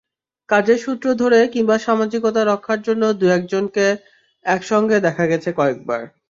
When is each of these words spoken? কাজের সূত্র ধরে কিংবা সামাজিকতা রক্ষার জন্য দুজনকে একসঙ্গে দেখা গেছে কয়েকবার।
কাজের 0.49 0.79
সূত্র 0.79 1.07
ধরে 1.13 1.39
কিংবা 1.53 1.75
সামাজিকতা 1.79 2.41
রক্ষার 2.45 2.79
জন্য 2.81 3.03
দুজনকে 3.19 3.85
একসঙ্গে 4.45 4.97
দেখা 5.07 5.25
গেছে 5.31 5.49
কয়েকবার। 5.57 6.01